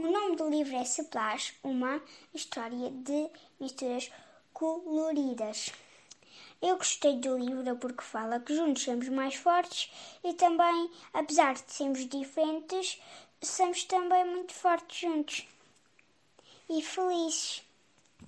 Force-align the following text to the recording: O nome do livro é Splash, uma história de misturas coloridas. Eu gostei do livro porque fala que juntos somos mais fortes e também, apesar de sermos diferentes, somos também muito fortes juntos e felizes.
O 0.00 0.06
nome 0.06 0.36
do 0.36 0.48
livro 0.48 0.76
é 0.76 0.82
Splash, 0.82 1.54
uma 1.60 2.00
história 2.32 2.88
de 2.88 3.28
misturas 3.58 4.08
coloridas. 4.52 5.72
Eu 6.62 6.76
gostei 6.76 7.16
do 7.16 7.36
livro 7.36 7.76
porque 7.78 8.04
fala 8.04 8.38
que 8.38 8.54
juntos 8.54 8.84
somos 8.84 9.08
mais 9.08 9.34
fortes 9.34 9.90
e 10.22 10.32
também, 10.34 10.88
apesar 11.12 11.54
de 11.54 11.72
sermos 11.72 12.08
diferentes, 12.08 13.02
somos 13.42 13.82
também 13.82 14.24
muito 14.24 14.54
fortes 14.54 15.00
juntos 15.00 15.48
e 16.70 16.80
felizes. 16.80 17.67